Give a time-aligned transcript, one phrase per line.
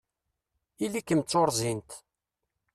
[0.83, 1.91] Ili-kem d tuṛẓint!